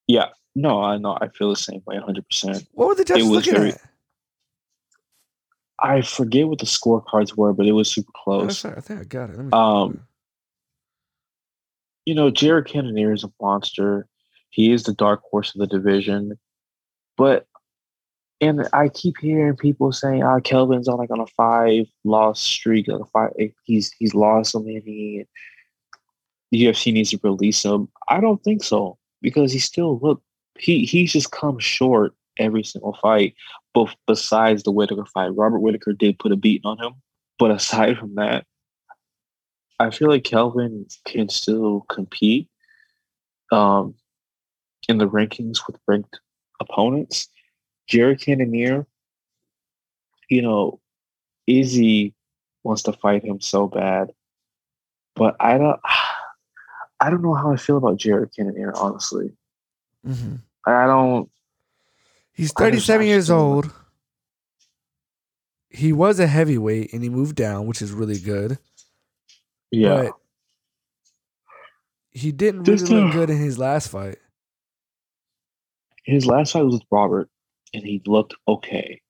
[0.08, 0.30] Yeah.
[0.56, 1.18] No, I know.
[1.22, 2.68] I feel the same way, hundred percent.
[2.74, 3.82] What were the judges looking very, at?
[5.82, 8.66] I forget what the scorecards were, but it was super close.
[8.66, 9.54] I think I got it.
[9.54, 10.02] Um,
[12.06, 14.08] you know, Jared Cannonier is a monster.
[14.50, 16.38] He is the dark horse of the division,
[17.18, 17.46] but
[18.42, 22.42] and I keep hearing people saying, "Ah, oh, Kelvin's on like on a five loss
[22.42, 23.32] streak, like a five.
[23.64, 25.28] He's he's lost so many.
[26.52, 30.22] The UFC needs to release him." I don't think so because he still look
[30.60, 33.36] he he's just come short every single fight.
[33.74, 36.94] But besides the Whittaker fight, Robert Whittaker did put a beating on him.
[37.38, 38.46] But aside from that,
[39.80, 42.50] I feel like Kelvin can still compete
[43.52, 43.96] um,
[44.88, 46.20] in the rankings with ranked
[46.60, 47.30] opponents
[47.90, 48.86] Jared Cannonier,
[50.30, 50.80] you know,
[51.48, 52.14] Izzy
[52.64, 54.12] wants to fight him so bad,
[55.16, 55.80] but I don't.
[57.02, 59.32] I don't know how I feel about Jared Cannonier, honestly.
[60.06, 60.36] Mm-hmm.
[60.66, 61.30] I don't.
[62.34, 63.72] He's 37 years old.
[65.70, 68.58] He was a heavyweight and he moved down, which is really good.
[69.72, 70.04] Yeah.
[70.04, 70.14] But
[72.12, 74.18] he didn't really look good in his last fight.
[76.06, 77.30] His last fight was with Robert
[77.74, 79.02] and he looked okay.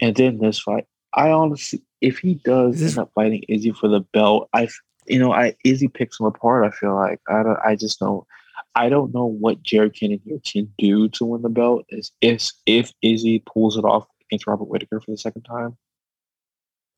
[0.00, 4.00] And then this fight, I honestly, if he does end up fighting Izzy for the
[4.00, 4.68] belt, I,
[5.06, 6.64] you know, I Izzy picks him apart.
[6.64, 8.26] I feel like I don't, I just don't,
[8.74, 11.84] I don't know what Jared Cannonier can do to win the belt.
[11.88, 15.76] Is if if Izzy pulls it off against Robert Whittaker for the second time.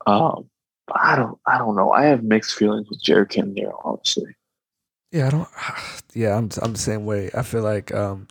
[0.06, 0.50] Um,
[0.92, 1.92] I don't, I don't know.
[1.92, 4.35] I have mixed feelings with Jared Cannonier, honestly.
[5.11, 5.48] Yeah, I don't.
[6.14, 7.30] Yeah, I'm, I'm the same way.
[7.32, 8.28] I feel like, um,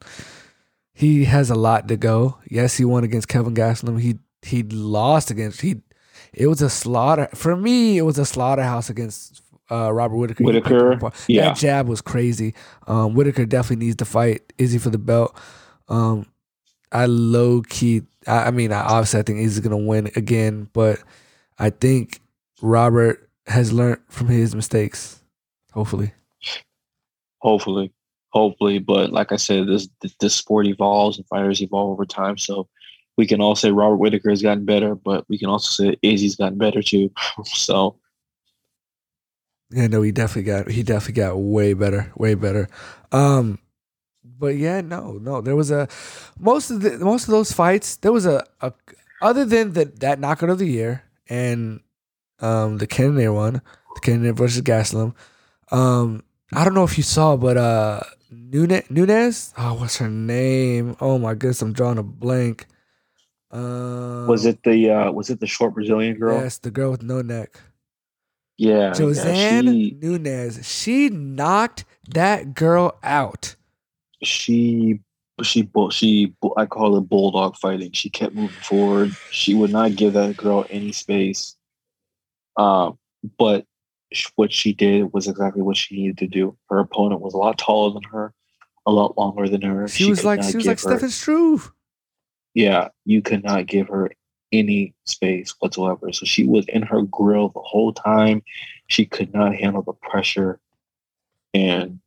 [0.93, 2.37] he has a lot to go.
[2.47, 3.99] Yes, he won against Kevin Gastelum.
[3.99, 5.81] He he lost against he.
[6.31, 7.97] It was a slaughter for me.
[7.97, 10.43] It was a slaughterhouse against uh, Robert Whitaker.
[10.43, 12.53] Whittaker, yeah, that jab was crazy.
[12.87, 15.37] Um, Whittaker definitely needs to fight Izzy for the belt.
[15.87, 16.27] Um,
[16.91, 18.03] I low key.
[18.27, 20.99] I, I mean, I obviously I think Izzy's gonna win again, but
[21.57, 22.21] I think
[22.61, 25.23] Robert has learned from his mistakes.
[25.71, 26.13] Hopefully.
[27.39, 27.91] Hopefully
[28.31, 28.79] hopefully.
[28.79, 29.87] But like I said, this
[30.19, 32.37] this sport evolves and fighters evolve over time.
[32.37, 32.67] So
[33.17, 36.35] we can all say Robert Whittaker has gotten better, but we can also say Izzy's
[36.35, 37.11] gotten better too.
[37.45, 37.95] so
[39.71, 42.67] yeah, no, he definitely got he definitely got way better, way better.
[43.11, 43.59] Um,
[44.23, 45.87] but yeah, no, no, there was a
[46.39, 47.95] most of the most of those fights.
[47.97, 48.73] There was a, a
[49.21, 51.81] other than that that knockout of the year and
[52.39, 53.61] um the Cannonier one,
[53.95, 55.13] the Cannonier versus Gaslam.
[55.71, 59.53] Um, I don't know if you saw, but uh Nunes, Nunes.
[59.57, 60.95] Oh, what's her name?
[60.99, 62.65] Oh my goodness, I'm drawing a blank.
[63.51, 66.41] Uh, was it the uh, was it the short Brazilian girl?
[66.41, 67.59] Yes, the girl with no neck.
[68.61, 70.69] Yeah, Josiane yeah, she, Nunes.
[70.69, 73.55] She knocked that girl out.
[74.21, 74.99] She
[75.41, 77.91] she she I call it bulldog fighting.
[77.93, 79.13] She kept moving forward.
[79.31, 81.55] She would not give that girl any space.
[82.55, 82.99] Um,
[83.39, 83.65] but
[84.35, 86.55] what she did was exactly what she needed to do.
[86.69, 88.31] Her opponent was a lot taller than her,
[88.85, 89.87] a lot longer than her.
[89.87, 90.77] She, she was like she was like
[91.09, 91.71] Struve.
[92.53, 94.11] yeah, you could not give her
[94.51, 96.11] any space whatsoever.
[96.11, 98.43] So she was in her grill the whole time.
[98.87, 100.59] She could not handle the pressure
[101.53, 101.99] and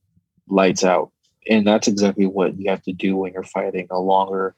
[0.49, 1.11] lights out.
[1.49, 4.55] And that's exactly what you have to do when you're fighting a longer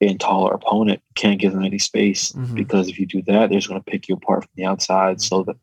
[0.00, 1.02] and taller opponent.
[1.14, 2.54] Can't give them any space mm-hmm.
[2.54, 5.20] because if you do that, they're just going to pick you apart from the outside.
[5.20, 5.56] So that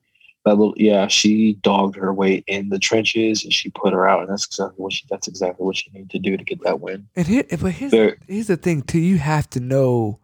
[0.45, 4.21] that little yeah, she dogged her way in the trenches and she put her out,
[4.21, 6.79] and that's exactly what she that's exactly what she needed to do to get that
[6.79, 7.07] win.
[7.15, 10.19] And here, but here's there, here's the thing too: you have to know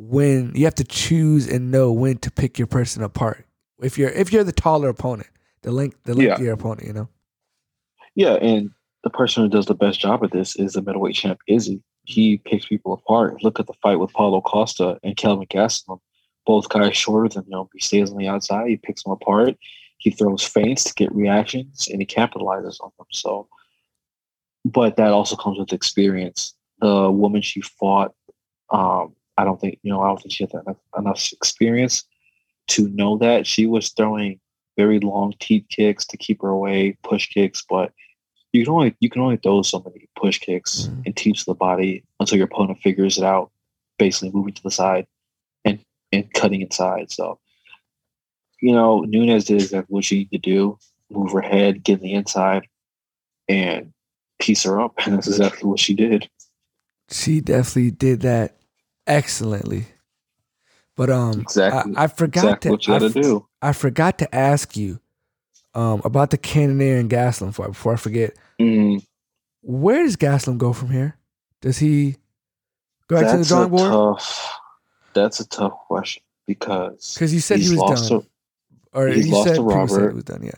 [0.00, 3.46] when you have to choose and know when to pick your person apart.
[3.80, 5.28] If you're if you're the taller opponent,
[5.62, 6.52] the length the lengthier yeah.
[6.52, 7.08] opponent, you know.
[8.14, 8.70] Yeah, and
[9.04, 11.82] the person who does the best job of this is the middleweight champ Izzy.
[12.04, 13.42] He picks people apart.
[13.42, 16.00] Look at the fight with Paulo Costa and Kelvin Gastelum
[16.48, 17.68] both guys shorter than him.
[17.74, 18.68] He stays on the outside.
[18.68, 19.54] He picks them apart.
[19.98, 23.06] He throws feints to get reactions, and he capitalizes on them.
[23.12, 23.48] So,
[24.64, 26.54] but that also comes with experience.
[26.80, 28.14] The woman she fought,
[28.70, 30.02] um, I don't think you know.
[30.02, 32.04] I don't think she had enough, enough experience
[32.68, 34.40] to know that she was throwing
[34.76, 37.92] very long teep kicks to keep her away, push kicks, but
[38.52, 41.02] you can only you can only throw so many push kicks mm-hmm.
[41.06, 43.50] and teach the body until your opponent figures it out,
[43.98, 45.06] basically moving to the side
[45.64, 45.78] and
[46.12, 47.10] and cutting inside.
[47.10, 47.38] So,
[48.60, 50.78] you know, Nunes did exactly what she needed to do
[51.10, 52.66] move her head, get in the inside,
[53.48, 53.92] and
[54.38, 54.94] piece her up.
[55.04, 56.28] And that's exactly what she did.
[57.10, 58.56] She definitely did that
[59.08, 59.86] excellently.
[60.96, 61.96] But um, exactly.
[61.96, 62.72] I, I forgot exactly to.
[62.72, 63.46] What you I, do.
[63.62, 65.00] I forgot to ask you
[65.74, 68.34] um about the Cannonier and Gastelum fight before I forget.
[68.60, 69.04] Mm.
[69.62, 71.16] Where does Gastelum go from here?
[71.60, 72.16] Does he
[73.08, 73.90] go back That's to the drawing board?
[73.90, 74.58] Tough,
[75.14, 78.26] that's a tough question because because you said he was done, to,
[78.92, 80.14] or he lost to Robert.
[80.14, 80.52] was done, yeah.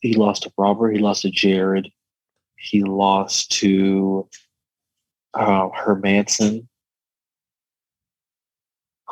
[0.00, 0.92] He lost to Robert.
[0.92, 1.90] He lost to Jared.
[2.56, 4.28] He lost to
[5.34, 6.66] uh, Hermansson.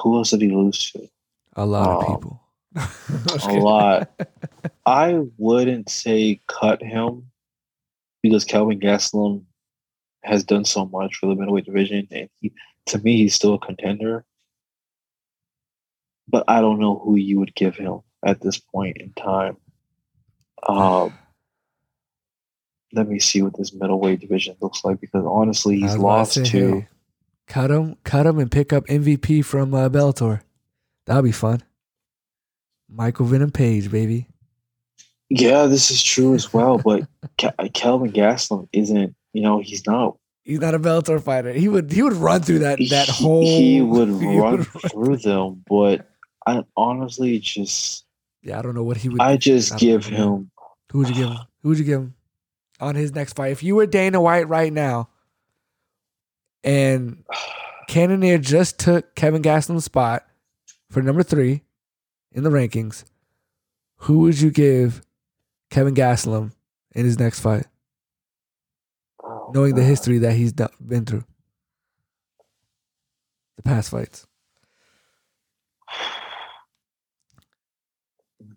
[0.02, 1.08] Who else did he lose to?
[1.54, 2.42] A lot um, of people.
[3.48, 4.10] a lot.
[4.86, 7.30] I wouldn't say cut him
[8.22, 9.44] because Kelvin Gastelum
[10.24, 12.52] has done so much for the middleweight division, and he
[12.86, 14.24] to me, he's still a contender.
[16.28, 19.56] But I don't know who you would give him at this point in time.
[20.66, 21.12] Um,
[22.92, 26.86] let me see what this middleweight division looks like because honestly, he's lost to.
[27.46, 30.42] Cut him, cut him, and pick up MVP from uh, Bellator.
[31.06, 31.62] That'll be fun.
[32.88, 34.28] Michael Venom Page, baby.
[35.28, 36.78] Yeah, this is true as well.
[36.78, 37.06] But
[37.74, 39.14] Kelvin Gastelum isn't.
[39.32, 41.52] You know, he's not He's not a Bellator fighter.
[41.52, 43.44] He would he would run through that that he, whole.
[43.44, 46.08] He would he run would through them, but
[46.46, 48.04] I honestly just.
[48.42, 49.20] Yeah, I don't know what he would.
[49.20, 50.50] I just I give him.
[50.90, 51.38] Who would you give him?
[51.62, 52.14] Who would you give him
[52.80, 53.52] on his next fight?
[53.52, 55.08] If you were Dana White right now,
[56.64, 57.24] and
[57.88, 60.26] Cannonier just took Kevin Gastelum's spot
[60.90, 61.62] for number three
[62.32, 63.04] in the rankings,
[63.96, 65.02] who would you give
[65.70, 66.52] Kevin Gastelum
[66.92, 67.66] in his next fight?
[69.52, 71.24] knowing the history that he's been through,
[73.56, 74.26] the past fights.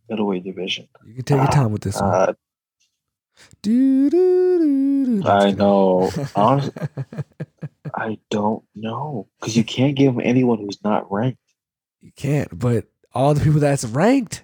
[0.09, 0.87] Middleweight division.
[1.05, 2.13] You can take your time with this one.
[2.13, 2.33] Uh,
[3.61, 6.11] do, do, do, I know.
[6.35, 6.71] Honestly,
[7.95, 11.39] I don't know because you can't give him anyone who's not ranked.
[12.01, 14.43] You can't, but all the people that's ranked.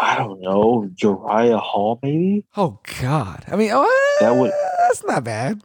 [0.00, 0.88] I don't know.
[0.98, 2.44] Uriah Hall, maybe.
[2.56, 3.44] Oh God!
[3.48, 5.62] I mean, oh, that would that's not bad.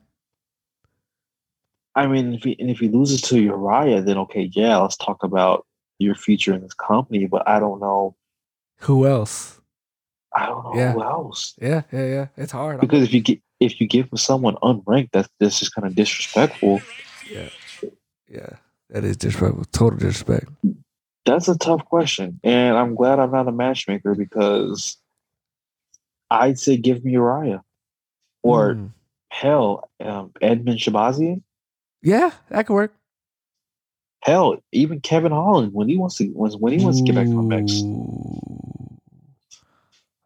[1.96, 5.24] I mean, if he, and if he loses to Uriah, then okay, yeah, let's talk
[5.24, 5.68] about
[6.00, 7.28] your future in this company.
[7.28, 8.16] But I don't know
[8.80, 9.60] who else.
[10.36, 10.94] I don't know yeah.
[10.94, 11.54] who else.
[11.62, 12.28] Yeah, yeah, yeah.
[12.36, 15.88] It's hard because if you get if you give someone unranked, that's that's just kind
[15.88, 16.82] of disrespectful.
[17.30, 17.50] Yeah,
[18.28, 18.50] yeah,
[18.90, 19.66] that is disrespectful.
[19.72, 20.50] Total disrespect.
[21.26, 24.98] That's a tough question, and I'm glad I'm not a matchmaker because
[26.30, 27.64] I'd say give me Uriah
[28.42, 28.76] or.
[28.76, 28.92] Mm
[29.34, 31.42] hell, um, Edmen Shahbazyan.
[32.02, 32.94] Yeah, that could work.
[34.22, 37.84] Hell, even Kevin Holland when he wants to when, he wants to get back mix.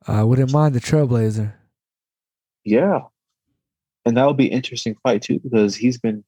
[0.07, 1.53] I wouldn't mind the Trailblazer.
[2.63, 3.01] Yeah,
[4.07, 6.23] and that would be an interesting fight too because he's been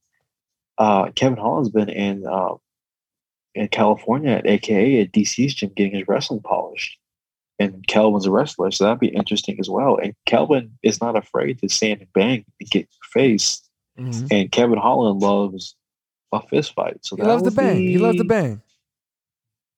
[0.77, 2.55] uh, Kevin Holland's been in uh,
[3.55, 6.99] in California at AKA at DC's gym getting his wrestling polished
[7.59, 9.97] and Kelvin's a wrestler, so that'd be interesting as well.
[9.97, 13.61] And Kelvin is not afraid to stand and bang and get your face.
[13.99, 14.27] Mm-hmm.
[14.31, 15.75] And Kevin Holland loves
[16.31, 16.99] a fist fight.
[17.01, 17.77] So he loves the bang.
[17.77, 18.61] Be, he loves the bang.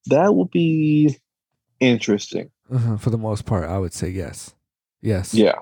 [0.06, 1.16] That would be
[1.80, 2.50] interesting.
[2.72, 2.98] Uh-huh.
[2.98, 4.54] For the most part, I would say yes.
[5.00, 5.34] Yes.
[5.34, 5.58] Yeah.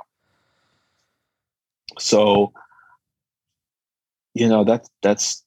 [1.98, 2.52] So
[4.34, 5.44] you know that's that's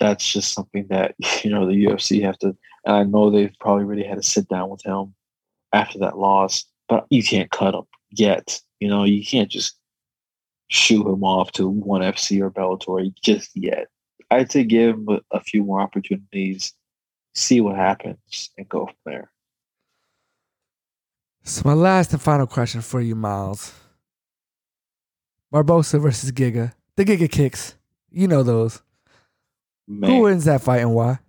[0.00, 2.56] that's just something that you know the UFC have to.
[2.84, 5.14] And I know they've probably really had to sit down with him
[5.72, 8.60] after that loss, but you can't cut him yet.
[8.80, 9.76] You know, you can't just
[10.68, 13.88] shoot him off to one FC or Bellator just yet.
[14.30, 16.72] I'd say give him a, a few more opportunities,
[17.34, 19.30] see what happens, and go from there.
[21.44, 23.74] So my last and final question for you, Miles.
[25.54, 26.72] Barboza versus Giga.
[26.96, 27.76] The Giga kicks.
[28.10, 28.82] You know those.
[29.86, 30.10] Man.
[30.10, 31.20] Who wins that fight and why?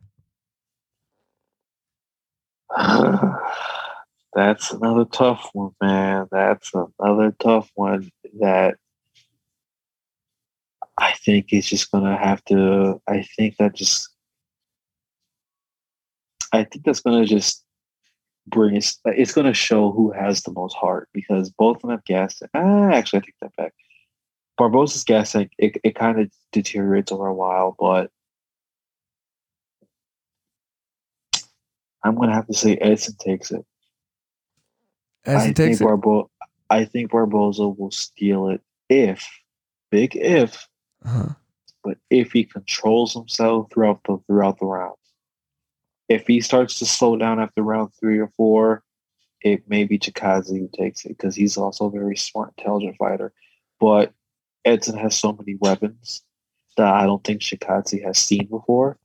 [4.33, 6.25] That's another tough one, man.
[6.31, 8.09] That's another tough one
[8.39, 8.77] that
[10.97, 12.99] I think is just gonna have to.
[13.07, 14.09] I think that just.
[16.51, 17.63] I think that's gonna just
[18.47, 18.99] bring us.
[19.05, 22.41] It's gonna show who has the most heart because both of them have gas.
[22.55, 23.73] Ah, actually, I take that back.
[24.57, 28.11] Barboza's gas tank it, it kind of deteriorates over a while, but
[32.03, 33.65] I'm gonna have to say Edson takes it.
[35.25, 35.83] Edson I takes think it.
[35.83, 36.29] Barbo-
[36.69, 39.27] I think Barboza will steal it if,
[39.91, 40.67] big if,
[41.03, 41.33] uh-huh.
[41.83, 44.95] but if he controls himself throughout the throughout the round.
[46.07, 48.83] If he starts to slow down after round three or four,
[49.41, 53.33] it may be Chikadze who takes it because he's also a very smart, intelligent fighter.
[53.79, 54.13] But
[54.65, 56.23] Edson has so many weapons
[56.77, 58.97] that I don't think Chikadze has seen before.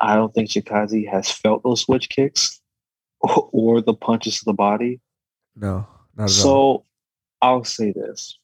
[0.00, 2.60] I don't think Chikadze has felt those switch kicks
[3.20, 5.00] or, or the punches to the body.
[5.54, 6.86] No, not at so, all.
[7.40, 8.38] I'll say this.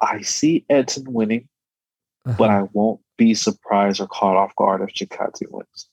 [0.00, 1.48] I see Edson winning,
[2.24, 2.36] uh-huh.
[2.38, 5.88] but I won't be surprised or caught off guard if Chikadze wins.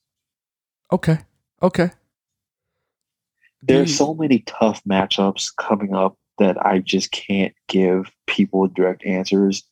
[0.91, 1.17] Okay.
[1.61, 1.89] Okay.
[3.63, 9.63] There's so many tough matchups coming up that I just can't give people direct answers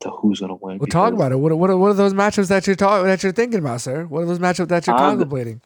[0.00, 0.78] to who's going to win.
[0.78, 1.36] We'll talk about it.
[1.36, 4.04] What, what, what are those matchups that you're talking that you're thinking about, sir?
[4.04, 5.60] What are those matchups that you're I'm, contemplating?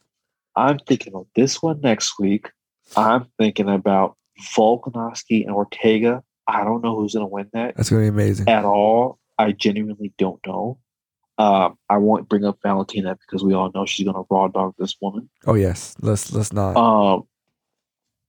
[0.56, 2.50] I'm thinking of this one next week.
[2.96, 4.16] I'm thinking about
[4.56, 6.22] Volkanovski and Ortega.
[6.46, 7.76] I don't know who's going to win that.
[7.76, 9.18] That's going to be amazing at all.
[9.38, 10.78] I genuinely don't know.
[11.38, 14.74] Um, I won't bring up Valentina because we all know she's going to raw dog
[14.78, 15.30] this woman.
[15.46, 16.76] Oh yes, let's let's not.
[16.76, 17.26] Um,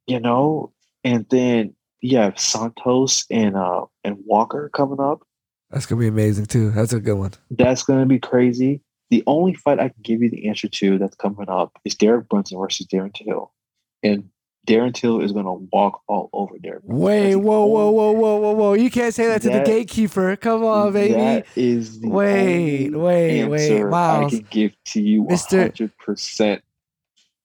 [0.08, 0.72] you know,
[1.04, 5.26] and then you have Santos and uh and Walker coming up.
[5.72, 6.70] That's gonna be amazing too.
[6.72, 7.32] That's a good one.
[7.50, 8.82] That's gonna be crazy.
[9.10, 12.28] The only fight I can give you the answer to that's coming up is Derek
[12.28, 13.54] Brunson versus Darren Till,
[14.02, 14.30] and
[14.68, 16.82] Darren Till is gonna walk all over Derek.
[16.84, 18.74] Wait, whoa, whoa, whoa, whoa, whoa, whoa!
[18.74, 20.36] You can't say that, that to the gatekeeper.
[20.36, 21.14] Come on, baby.
[21.14, 24.34] That is the wait, wait, wait, Miles.
[24.34, 26.64] I can give to you hundred percent.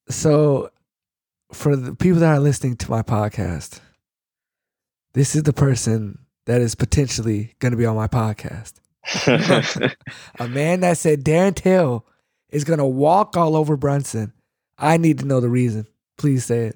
[0.09, 0.71] So,
[1.53, 3.81] for the people that are listening to my podcast,
[5.14, 8.75] this is the person that is potentially going to be on my podcast.
[10.38, 12.07] a man that said Darren Till
[12.51, 14.33] is going to walk all over Brunson.
[14.79, 15.87] I need to know the reason.
[16.16, 16.73] Please say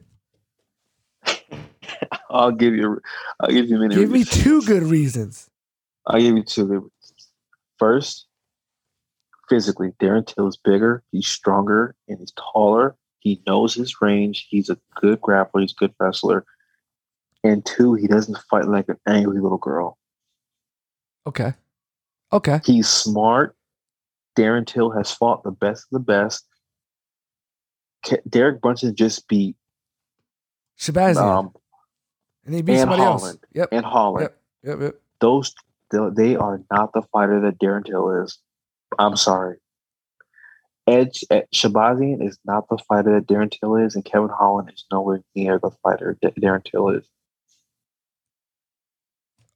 [1.27, 1.59] it.
[2.31, 3.01] I'll give you.
[3.41, 3.95] I'll give you many.
[3.95, 4.37] Give reasons.
[4.37, 5.51] me two good reasons.
[6.07, 7.29] I'll give you two good reasons.
[7.79, 8.27] First,
[9.49, 11.03] physically, Darren Till is bigger.
[11.13, 12.97] He's stronger and he's taller.
[13.19, 14.47] He knows his range.
[14.49, 15.61] He's a good grappler.
[15.61, 16.45] He's a good wrestler
[17.45, 19.99] and two, he doesn't fight like an angry little girl.
[21.27, 21.55] Okay.
[22.33, 22.61] Okay.
[22.65, 23.57] He's smart.
[24.37, 26.47] Darren Till has fought the best of the best.
[28.29, 29.57] Derek Brunson just beat
[30.79, 31.17] Shahbazyan.
[31.17, 31.53] Um,
[32.45, 33.39] and he beat somebody Holland.
[33.39, 33.51] else.
[33.53, 33.69] Yep.
[33.73, 34.31] And Holland.
[34.65, 34.79] Yep.
[34.79, 34.81] Yep.
[34.81, 35.01] Yep.
[35.21, 35.55] Those
[35.93, 38.39] they are not the fighter that Darren Till is.
[38.99, 39.59] I'm sorry.
[40.89, 45.23] Edmen Shahbazyan is not the fighter that Darren Till is, and Kevin Holland is nowhere
[45.35, 47.05] near the fighter that Darren Till is.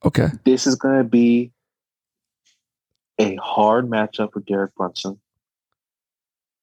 [0.07, 0.29] Okay.
[0.45, 1.51] This is going to be
[3.19, 5.19] a hard matchup for Derek Brunson.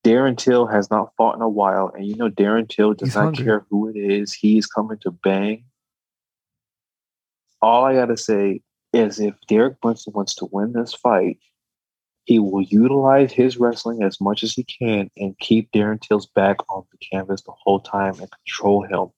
[0.06, 3.16] Darren Till has not fought in a while, and you know Darren Till does He's
[3.16, 3.44] not hungry.
[3.44, 4.32] care who it is.
[4.32, 5.66] He's coming to bang.
[7.62, 8.62] All I gotta say
[8.94, 11.38] is if Derek Brunson wants to win this fight,
[12.24, 16.58] he will utilize his wrestling as much as he can and keep Darren Till's back
[16.70, 19.12] on the canvas the whole time and control him.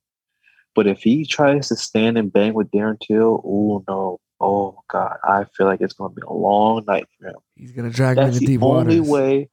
[0.75, 5.17] But if he tries to stand and bang with Darren Till, oh no, oh god,
[5.23, 7.35] I feel like it's going to be a long night for him.
[7.55, 8.93] He's going to drag That's me into deep waters.
[8.93, 9.49] The only way,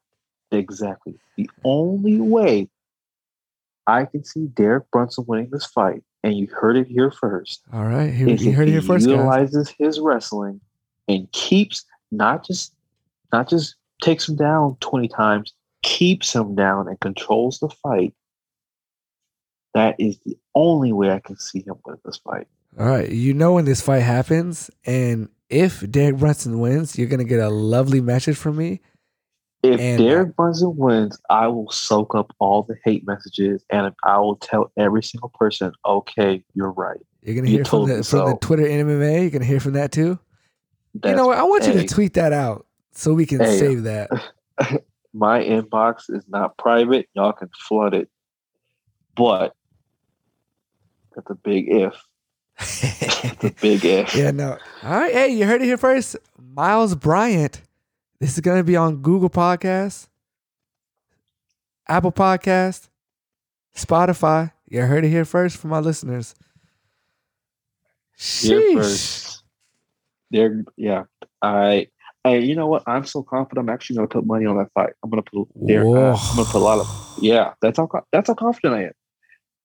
[0.50, 2.68] exactly, the only way
[3.86, 7.62] I can see Derek Brunson winning this fight, and you heard it here first.
[7.72, 9.06] All right, here, you heard it here first.
[9.06, 9.76] Utilizes guys.
[9.78, 10.60] his wrestling
[11.06, 12.74] and keeps not just
[13.32, 15.54] not just takes him down twenty times,
[15.84, 18.12] keeps him down and controls the fight
[19.74, 22.46] that is the only way I can see him win this fight.
[22.78, 23.08] All right.
[23.08, 27.50] You know when this fight happens and if Derek Brunson wins, you're gonna get a
[27.50, 28.80] lovely message from me.
[29.62, 34.18] If and Derek Brunson wins, I will soak up all the hate messages and I
[34.18, 37.00] will tell every single person, okay, you're right.
[37.22, 39.20] You're gonna you hear from the from the Twitter MMA.
[39.20, 40.18] You're gonna hear from that too.
[40.94, 41.38] That's, you know what?
[41.38, 44.10] I want hey, you to tweet that out so we can hey, save that.
[45.14, 47.08] My inbox is not private.
[47.14, 48.08] Y'all can flood it,
[49.14, 49.54] but
[51.14, 51.94] that's a big if.
[52.58, 54.14] that's a big if.
[54.14, 54.58] Yeah, no.
[54.82, 56.16] All right, hey, you heard it here first.
[56.38, 57.62] Miles Bryant.
[58.20, 60.08] This is gonna be on Google Podcasts,
[61.88, 62.88] Apple Podcast,
[63.74, 64.52] Spotify.
[64.68, 66.34] You heard it here first from my listeners.
[68.18, 68.74] Sheesh.
[68.74, 69.42] first.
[70.30, 71.04] There, yeah.
[71.42, 71.88] I,
[72.24, 72.84] I, you know what?
[72.86, 73.68] I'm so confident.
[73.68, 74.92] I'm actually going to put money on that fight.
[75.02, 75.82] I'm going to put there.
[75.82, 77.18] Uh, I'm going to put a lot of.
[77.20, 77.88] Yeah, that's how.
[78.12, 78.92] That's how confident I am.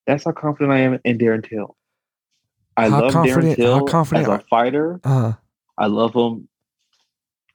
[0.08, 1.76] That's how confident I am in Darren Till.
[2.76, 5.00] I how love Darren Till confident as a fighter.
[5.04, 5.34] Uh-huh.
[5.78, 6.48] I love him.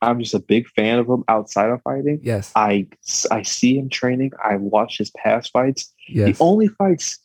[0.03, 2.21] I'm just a big fan of him outside of fighting.
[2.23, 2.53] Yes.
[2.55, 2.89] I
[3.31, 4.33] I see him training.
[4.45, 5.93] I watch his past fights.
[6.09, 6.37] Yes.
[6.39, 7.19] The only fights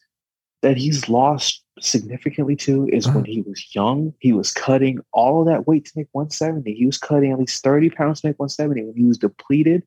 [0.61, 3.17] that he's lost significantly to is uh-huh.
[3.17, 4.13] when he was young.
[4.19, 6.73] He was cutting all of that weight to make 170.
[6.73, 8.85] He was cutting at least 30 pounds to make 170.
[8.85, 9.83] When he was depleted,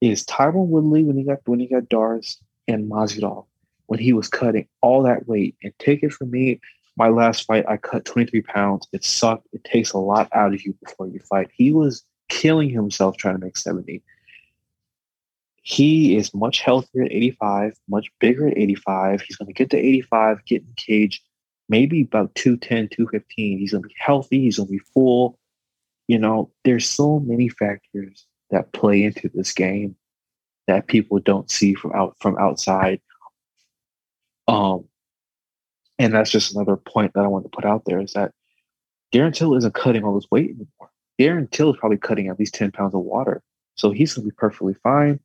[0.00, 2.38] is Tyron Woodley when he got when he got Doris
[2.68, 3.46] and Masvidal
[3.86, 5.56] when he was cutting all that weight.
[5.62, 6.60] And take it from me,
[6.96, 8.88] my last fight I cut 23 pounds.
[8.92, 9.48] It sucked.
[9.52, 11.50] It takes a lot out of you before you fight.
[11.52, 14.02] He was killing himself trying to make 70
[15.64, 19.22] he is much healthier at 85, much bigger at 85.
[19.22, 21.22] He's going to get to 85, get in cage,
[21.70, 23.58] maybe about 210, 215.
[23.58, 24.42] He's going to be healthy.
[24.42, 25.38] He's going to be full.
[26.06, 29.96] You know, there's so many factors that play into this game
[30.66, 33.00] that people don't see from out from outside.
[34.48, 34.84] Um,
[35.98, 38.32] and that's just another point that I want to put out there is that
[39.12, 40.90] Darren Till isn't cutting all this weight anymore.
[41.20, 43.42] Darren Till is probably cutting at least 10 pounds of water.
[43.76, 45.20] So he's going to be perfectly fine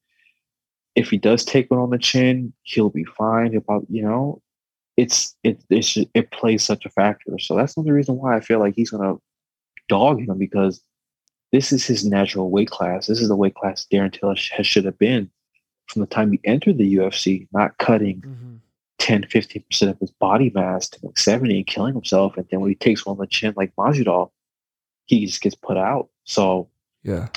[0.96, 3.56] if he does take one on the chin, he'll be fine.
[3.56, 4.42] About you know,
[4.98, 7.40] it's it it, it plays such a factor.
[7.40, 9.16] So that's another reason why I feel like he's gonna
[9.88, 10.82] dog him because
[11.52, 13.08] this is his natural weight class.
[13.08, 15.30] This is the weight class Darren Till has, should have been
[15.88, 18.56] from the time he entered the UFC, not cutting mm-hmm.
[19.10, 22.38] 10, 15% of his body mass to like 70 and killing himself.
[22.38, 24.30] And then when he takes one on the chin like Masvidal,
[25.06, 26.10] he just gets put out.
[26.26, 26.70] So
[27.02, 27.30] yeah,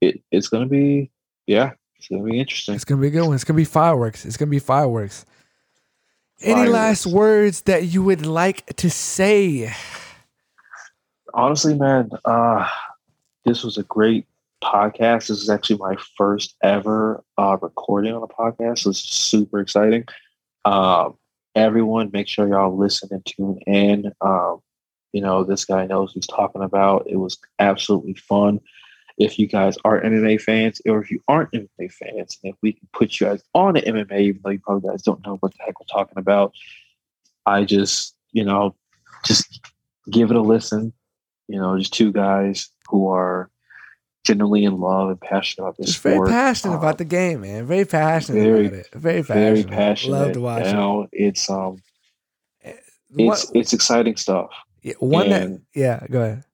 [0.00, 1.12] it, it's going to be,
[1.46, 2.74] yeah, it's gonna be interesting.
[2.74, 3.36] It's gonna be a good one.
[3.36, 4.24] It's gonna be fireworks.
[4.24, 5.24] It's gonna be fireworks.
[6.40, 6.60] fireworks.
[6.60, 9.72] Any last words that you would like to say?
[11.32, 12.68] Honestly, man, uh,
[13.44, 14.26] this was a great
[14.60, 15.28] podcast.
[15.28, 18.80] This is actually my first ever uh, recording on a podcast.
[18.80, 20.04] So it's super exciting.
[20.64, 21.16] Um,
[21.54, 24.12] everyone, make sure y'all listen and tune in.
[24.20, 24.60] Um,
[25.12, 27.06] you know, this guy knows he's talking about.
[27.06, 28.60] It was absolutely fun
[29.18, 32.72] if you guys are MMA fans or if you aren't MMA fans, and if we
[32.72, 35.52] can put you guys on an MMA, even though you probably guys don't know what
[35.52, 36.54] the heck we're talking about,
[37.44, 38.74] I just, you know,
[39.24, 39.60] just
[40.10, 40.92] give it a listen.
[41.48, 43.50] You know, just two guys who are
[44.24, 46.28] genuinely in love and passionate about this just sport.
[46.28, 47.66] Very passionate um, about the game, man.
[47.66, 48.88] Very passionate very, about it.
[48.94, 49.54] Very passionate.
[49.54, 50.18] Very passionate.
[50.18, 51.08] Love to watch you know, it.
[51.12, 51.82] It's um,
[52.62, 52.74] eh,
[53.16, 54.50] it's what, it's exciting stuff.
[54.82, 56.06] Yeah, one and, that yeah.
[56.10, 56.44] Go ahead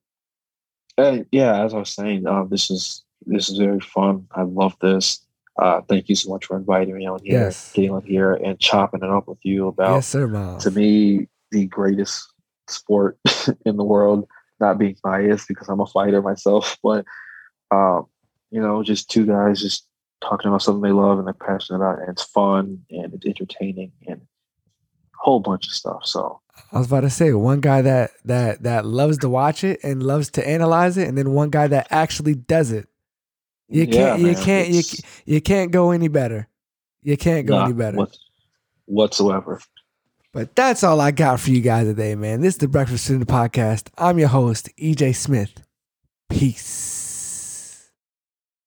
[0.99, 4.27] uh, yeah, as I was saying, uh, this is this is very fun.
[4.33, 5.25] I love this.
[5.57, 7.73] Uh, thank you so much for inviting me on here, yes.
[7.73, 10.63] getting on here, and chopping it up with you about, yes, sir, Miles.
[10.65, 12.33] to me, the greatest
[12.69, 13.19] sport
[13.65, 14.29] in the world.
[14.61, 17.05] Not being biased because I'm a fighter myself, but
[17.71, 18.07] um,
[18.51, 19.87] you know, just two guys just
[20.21, 23.93] talking about something they love and they're passionate about, and it's fun and it's entertaining
[24.07, 26.05] and a whole bunch of stuff.
[26.05, 26.41] So
[26.73, 30.03] I was about to say one guy that that that loves to watch it and
[30.03, 32.89] loves to analyze it, and then one guy that actually does it.
[33.71, 34.83] You can't, yeah, you can't, you,
[35.27, 36.49] you can't go any better.
[37.03, 38.07] You can't go any better
[38.89, 39.61] whatsoever.
[40.33, 42.41] But that's all I got for you guys today, man.
[42.41, 43.89] This is the Breakfast Student Podcast.
[43.97, 45.63] I'm your host, EJ Smith.
[46.29, 46.88] Peace.